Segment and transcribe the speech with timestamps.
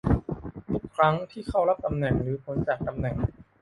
[0.71, 3.15] ทุกครั้งที่เข้ารับตำแหน่งหรือพ้นจากตำแหน่ง